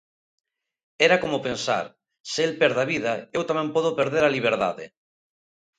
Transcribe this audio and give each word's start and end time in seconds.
Era 1.07 1.17
como 1.23 1.43
pensar: 1.47 1.85
se 2.31 2.41
el 2.47 2.53
perde 2.61 2.81
a 2.85 2.89
vida, 2.93 3.13
eu 3.37 3.43
tamén 3.49 3.69
podo 3.75 3.89
perder 3.99 4.23
a 4.25 4.33
liberdade. 4.35 4.85